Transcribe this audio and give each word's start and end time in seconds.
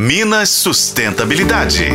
Minas 0.00 0.50
Sustentabilidade. 0.50 1.88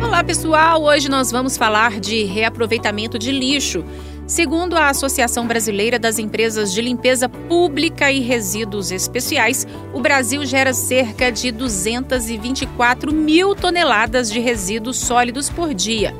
Olá, 0.00 0.22
pessoal! 0.22 0.84
Hoje 0.84 1.08
nós 1.08 1.32
vamos 1.32 1.56
falar 1.56 1.98
de 1.98 2.22
reaproveitamento 2.22 3.18
de 3.18 3.32
lixo. 3.32 3.84
Segundo 4.28 4.76
a 4.76 4.90
Associação 4.90 5.44
Brasileira 5.44 5.98
das 5.98 6.20
Empresas 6.20 6.72
de 6.72 6.80
Limpeza 6.80 7.28
Pública 7.28 8.12
e 8.12 8.20
Resíduos 8.20 8.92
Especiais, 8.92 9.66
o 9.92 9.98
Brasil 9.98 10.46
gera 10.46 10.72
cerca 10.72 11.32
de 11.32 11.50
224 11.50 13.12
mil 13.12 13.56
toneladas 13.56 14.30
de 14.30 14.38
resíduos 14.38 14.98
sólidos 14.98 15.50
por 15.50 15.74
dia. 15.74 16.14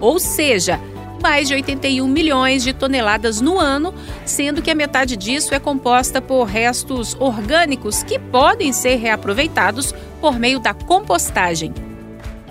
Ou 0.00 0.18
seja, 0.18 0.80
mais 1.20 1.48
de 1.48 1.54
81 1.54 2.06
milhões 2.06 2.62
de 2.62 2.72
toneladas 2.72 3.40
no 3.40 3.58
ano, 3.58 3.94
sendo 4.24 4.62
que 4.62 4.70
a 4.70 4.74
metade 4.74 5.16
disso 5.16 5.54
é 5.54 5.58
composta 5.58 6.20
por 6.20 6.44
restos 6.44 7.16
orgânicos 7.18 8.02
que 8.02 8.18
podem 8.18 8.72
ser 8.72 8.96
reaproveitados 8.96 9.94
por 10.20 10.38
meio 10.38 10.58
da 10.58 10.74
compostagem. 10.74 11.72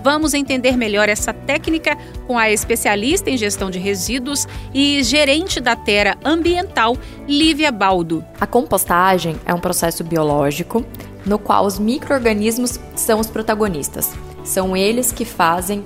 Vamos 0.02 0.32
entender 0.32 0.76
melhor 0.76 1.08
essa 1.08 1.32
técnica 1.32 1.96
com 2.26 2.38
a 2.38 2.50
especialista 2.50 3.30
em 3.30 3.36
gestão 3.36 3.70
de 3.70 3.78
resíduos 3.78 4.46
e 4.72 5.02
gerente 5.02 5.60
da 5.60 5.74
Terra 5.74 6.16
Ambiental, 6.24 6.96
Lívia 7.26 7.72
Baldo. 7.72 8.24
A 8.40 8.46
compostagem 8.46 9.36
é 9.44 9.52
um 9.52 9.60
processo 9.60 10.04
biológico 10.04 10.84
no 11.26 11.38
qual 11.38 11.66
os 11.66 11.78
micro-organismos 11.78 12.78
são 12.94 13.20
os 13.20 13.26
protagonistas. 13.26 14.12
São 14.44 14.76
eles 14.76 15.12
que 15.12 15.24
fazem 15.24 15.84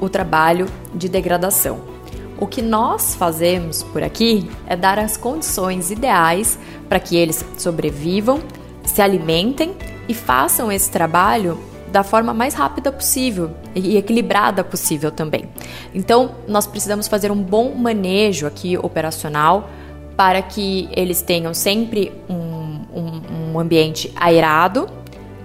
o 0.00 0.08
trabalho 0.08 0.66
de 0.94 1.08
degradação. 1.08 1.93
O 2.38 2.46
que 2.46 2.60
nós 2.60 3.14
fazemos 3.14 3.82
por 3.82 4.02
aqui 4.02 4.50
é 4.66 4.76
dar 4.76 4.98
as 4.98 5.16
condições 5.16 5.90
ideais 5.90 6.58
para 6.88 6.98
que 6.98 7.16
eles 7.16 7.44
sobrevivam, 7.56 8.40
se 8.84 9.00
alimentem 9.00 9.74
e 10.08 10.14
façam 10.14 10.70
esse 10.70 10.90
trabalho 10.90 11.58
da 11.92 12.02
forma 12.02 12.34
mais 12.34 12.54
rápida 12.54 12.90
possível 12.90 13.52
e 13.72 13.96
equilibrada 13.96 14.64
possível 14.64 15.12
também. 15.12 15.48
Então, 15.94 16.32
nós 16.48 16.66
precisamos 16.66 17.06
fazer 17.06 17.30
um 17.30 17.40
bom 17.40 17.72
manejo 17.72 18.48
aqui 18.48 18.76
operacional 18.76 19.70
para 20.16 20.42
que 20.42 20.88
eles 20.92 21.22
tenham 21.22 21.54
sempre 21.54 22.12
um, 22.28 22.34
um, 22.92 23.52
um 23.52 23.60
ambiente 23.60 24.12
aerado 24.16 24.88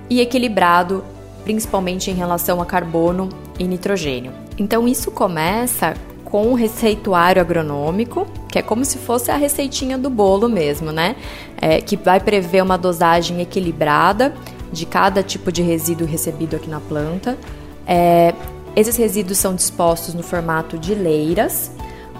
e 0.09 0.22
equilibrado, 0.22 1.03
principalmente 1.44 2.09
em 2.09 2.16
relação 2.16 2.59
a 2.59 2.66
carbono 2.66 3.30
e 3.59 3.66
nitrogênio. 3.66 4.31
Então, 4.58 4.88
isso 4.88 5.11
começa 5.11 5.94
com 6.30 6.47
um 6.47 6.53
receituário 6.53 7.41
agronômico, 7.41 8.27
que 8.47 8.59
é 8.59 8.61
como 8.61 8.85
se 8.85 8.97
fosse 8.97 9.31
a 9.31 9.35
receitinha 9.35 9.97
do 9.97 10.09
bolo 10.09 10.47
mesmo, 10.47 10.91
né? 10.91 11.16
É, 11.59 11.81
que 11.81 11.97
vai 11.97 12.19
prever 12.19 12.63
uma 12.63 12.77
dosagem 12.77 13.41
equilibrada 13.41 14.33
de 14.72 14.85
cada 14.85 15.23
tipo 15.23 15.52
de 15.52 15.61
resíduo 15.61 16.07
recebido 16.07 16.55
aqui 16.55 16.69
na 16.69 16.80
planta. 16.80 17.38
É, 17.85 18.33
esses 18.75 18.95
resíduos 18.95 19.38
são 19.38 19.55
dispostos 19.55 20.13
no 20.13 20.23
formato 20.23 20.77
de 20.77 20.94
leiras, 20.94 21.72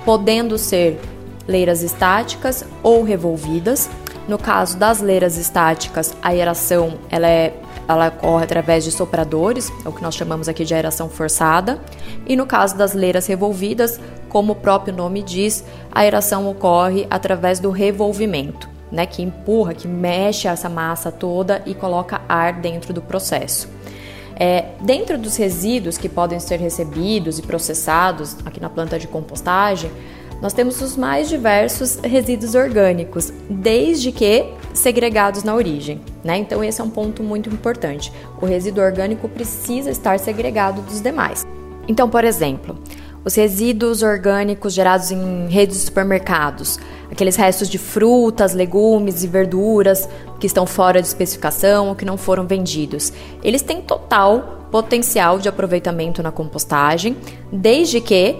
podendo 0.04 0.58
ser 0.58 1.00
leiras 1.48 1.84
estáticas 1.84 2.66
ou 2.82 3.04
revolvidas. 3.04 3.90
No 4.28 4.38
caso 4.38 4.78
das 4.78 5.02
leiras 5.02 5.38
estáticas, 5.38 6.16
a 6.22 6.30
aeração 6.30 7.00
ela 7.10 7.28
é 7.28 7.54
ela 7.90 8.10
ocorre 8.10 8.44
através 8.44 8.84
de 8.84 8.92
sopradores, 8.92 9.72
é 9.84 9.90
o 9.90 9.92
que 9.92 10.04
nós 10.04 10.14
chamamos 10.14 10.48
aqui 10.48 10.64
de 10.64 10.76
aeração 10.76 11.10
forçada, 11.10 11.82
e 12.28 12.36
no 12.36 12.46
caso 12.46 12.78
das 12.78 12.94
leiras 12.94 13.26
revolvidas, 13.26 14.00
como 14.30 14.54
o 14.54 14.56
próprio 14.56 14.96
nome 14.96 15.24
diz, 15.24 15.64
a 15.92 16.02
aeração 16.02 16.48
ocorre 16.48 17.08
através 17.10 17.60
do 17.60 17.72
revolvimento, 17.72 18.70
né, 18.92 19.08
que 19.08 19.24
empurra, 19.24 19.74
que 19.74 19.88
mexe 19.88 20.48
essa 20.48 20.70
massa 20.70 21.12
toda 21.12 21.64
e 21.66 21.74
coloca 21.74 22.22
ar 22.30 22.54
dentro 22.54 22.94
do 22.94 23.02
processo. 23.02 23.68
É, 24.36 24.66
dentro 24.82 25.18
dos 25.18 25.36
resíduos 25.36 25.98
que 25.98 26.08
podem 26.08 26.40
ser 26.40 26.60
recebidos 26.60 27.40
e 27.40 27.42
processados 27.42 28.38
aqui 28.46 28.60
na 28.60 28.70
planta 28.70 29.00
de 29.00 29.08
compostagem, 29.08 29.92
nós 30.42 30.54
temos 30.54 30.80
os 30.80 30.96
mais 30.96 31.28
diversos 31.28 31.96
resíduos 31.96 32.54
orgânicos, 32.56 33.34
desde 33.50 34.12
que 34.12 34.54
segregados 34.74 35.44
na 35.44 35.54
origem. 35.56 36.02
Né? 36.24 36.38
Então, 36.38 36.64
esse 36.64 36.80
é 36.82 36.84
um 36.84 36.90
ponto 36.90 37.24
muito 37.24 37.50
importante. 37.50 38.12
O 38.42 38.46
resíduo 38.46 38.84
orgânico 38.84 39.28
precisa 39.28 39.90
estar 39.90 40.20
segregado 40.20 40.82
dos 40.82 41.02
demais. 41.02 41.46
Então, 41.88 42.10
por 42.10 42.24
exemplo, 42.24 42.78
os 43.26 43.36
resíduos 43.36 44.02
orgânicos 44.02 44.74
gerados 44.74 45.12
em 45.12 45.48
redes 45.48 45.78
de 45.78 45.84
supermercados, 45.86 46.80
aqueles 47.12 47.36
restos 47.36 47.70
de 47.70 47.78
frutas, 47.78 48.54
legumes 48.54 49.24
e 49.24 49.28
verduras 49.28 50.08
que 50.40 50.48
estão 50.48 50.66
fora 50.66 51.02
de 51.02 51.08
especificação 51.08 51.90
ou 51.90 51.96
que 51.96 52.06
não 52.06 52.18
foram 52.18 52.48
vendidos, 52.48 53.12
eles 53.44 53.62
têm 53.62 53.82
total 53.82 54.68
potencial 54.72 55.40
de 55.40 55.50
aproveitamento 55.50 56.24
na 56.24 56.32
compostagem, 56.32 57.18
desde 57.52 58.00
que 58.00 58.38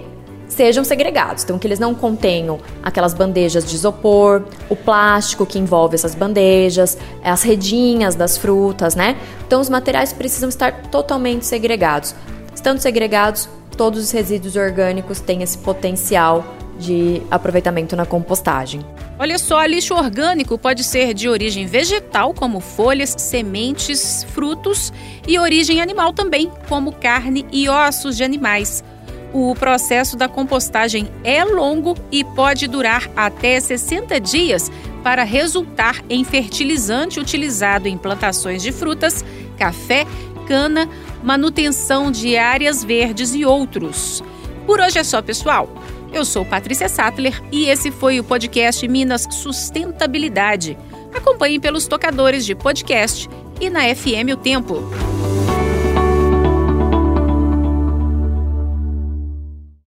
sejam 0.50 0.84
segregados. 0.84 1.44
Então, 1.44 1.58
que 1.58 1.66
eles 1.66 1.78
não 1.78 1.94
contenham 1.94 2.58
aquelas 2.82 3.14
bandejas 3.14 3.64
de 3.64 3.74
isopor, 3.74 4.42
o 4.68 4.76
plástico 4.76 5.46
que 5.46 5.58
envolve 5.58 5.94
essas 5.94 6.14
bandejas, 6.14 6.98
as 7.24 7.42
redinhas 7.42 8.14
das 8.14 8.36
frutas, 8.36 8.94
né? 8.94 9.16
Então, 9.46 9.60
os 9.60 9.70
materiais 9.70 10.12
precisam 10.12 10.48
estar 10.48 10.72
totalmente 10.90 11.46
segregados. 11.46 12.14
Estando 12.54 12.80
segregados, 12.80 13.48
todos 13.76 14.04
os 14.04 14.10
resíduos 14.10 14.56
orgânicos 14.56 15.20
têm 15.20 15.42
esse 15.42 15.56
potencial 15.56 16.44
de 16.78 17.22
aproveitamento 17.30 17.94
na 17.94 18.04
compostagem. 18.04 18.84
Olha 19.18 19.38
só, 19.38 19.64
lixo 19.66 19.94
orgânico 19.94 20.56
pode 20.56 20.82
ser 20.82 21.12
de 21.12 21.28
origem 21.28 21.66
vegetal, 21.66 22.32
como 22.32 22.58
folhas, 22.58 23.14
sementes, 23.18 24.24
frutos, 24.32 24.90
e 25.28 25.38
origem 25.38 25.82
animal 25.82 26.14
também, 26.14 26.50
como 26.68 26.90
carne 26.90 27.44
e 27.52 27.68
ossos 27.68 28.16
de 28.16 28.24
animais. 28.24 28.82
O 29.32 29.54
processo 29.54 30.16
da 30.16 30.28
compostagem 30.28 31.08
é 31.22 31.44
longo 31.44 31.94
e 32.10 32.24
pode 32.24 32.66
durar 32.66 33.08
até 33.14 33.60
60 33.60 34.20
dias 34.20 34.70
para 35.04 35.22
resultar 35.22 36.02
em 36.10 36.24
fertilizante 36.24 37.20
utilizado 37.20 37.86
em 37.86 37.96
plantações 37.96 38.62
de 38.62 38.72
frutas, 38.72 39.24
café, 39.56 40.04
cana, 40.48 40.88
manutenção 41.22 42.10
de 42.10 42.36
áreas 42.36 42.82
verdes 42.82 43.34
e 43.34 43.44
outros. 43.44 44.22
Por 44.66 44.80
hoje 44.80 44.98
é 44.98 45.04
só, 45.04 45.22
pessoal. 45.22 45.68
Eu 46.12 46.24
sou 46.24 46.44
Patrícia 46.44 46.88
Sattler 46.88 47.40
e 47.52 47.66
esse 47.66 47.92
foi 47.92 48.18
o 48.18 48.24
podcast 48.24 48.86
Minas 48.88 49.28
Sustentabilidade. 49.30 50.76
Acompanhe 51.14 51.60
pelos 51.60 51.86
tocadores 51.86 52.44
de 52.44 52.54
podcast 52.56 53.28
e 53.60 53.70
na 53.70 53.82
FM 53.94 54.32
O 54.32 54.36
Tempo. 54.36 55.09